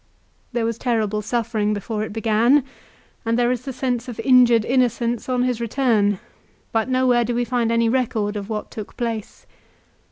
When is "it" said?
2.03-2.11